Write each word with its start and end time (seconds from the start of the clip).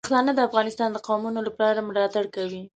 پښتانه 0.05 0.31
د 0.35 0.39
افغانستان 0.49 0.89
د 0.91 0.97
قومونو 1.07 1.39
لپاره 1.47 1.85
ملاتړ 1.89 2.23
کوي. 2.35 2.61